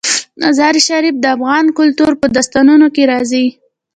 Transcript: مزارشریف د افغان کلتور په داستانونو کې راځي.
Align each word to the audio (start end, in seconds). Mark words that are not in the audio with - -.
مزارشریف 0.41 1.15
د 1.19 1.25
افغان 1.35 1.65
کلتور 1.79 2.11
په 2.21 2.27
داستانونو 2.35 2.87
کې 2.95 3.03
راځي. 3.11 3.45